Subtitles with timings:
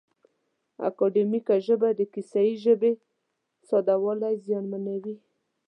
[0.89, 2.91] اکاډیمیکه ژبه د کیسه یي ژبې
[3.67, 5.15] ساده والی زیانمنوي.